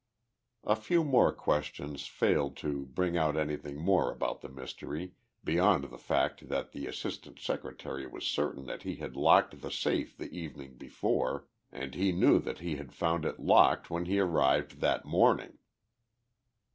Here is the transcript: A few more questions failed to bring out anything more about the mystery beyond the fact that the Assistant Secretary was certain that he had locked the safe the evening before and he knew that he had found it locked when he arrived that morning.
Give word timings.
A 0.63 0.75
few 0.75 1.03
more 1.03 1.31
questions 1.31 2.07
failed 2.07 2.57
to 2.57 2.87
bring 2.87 3.17
out 3.17 3.37
anything 3.37 3.77
more 3.77 4.11
about 4.11 4.41
the 4.41 4.49
mystery 4.49 5.13
beyond 5.43 5.83
the 5.83 5.97
fact 5.99 6.49
that 6.49 6.71
the 6.71 6.87
Assistant 6.87 7.37
Secretary 7.37 8.07
was 8.07 8.25
certain 8.25 8.65
that 8.65 8.81
he 8.81 8.95
had 8.95 9.15
locked 9.15 9.61
the 9.61 9.69
safe 9.69 10.17
the 10.17 10.31
evening 10.31 10.73
before 10.75 11.45
and 11.71 11.93
he 11.93 12.11
knew 12.11 12.39
that 12.39 12.61
he 12.61 12.77
had 12.77 12.93
found 12.95 13.25
it 13.25 13.39
locked 13.39 13.91
when 13.91 14.05
he 14.05 14.17
arrived 14.17 14.79
that 14.81 15.05
morning. 15.05 15.59